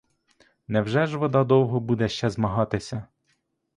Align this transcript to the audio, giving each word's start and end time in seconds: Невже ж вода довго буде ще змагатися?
Невже 0.67 1.05
ж 1.07 1.17
вода 1.17 1.43
довго 1.43 1.79
буде 1.79 2.09
ще 2.09 2.29
змагатися? 2.29 3.03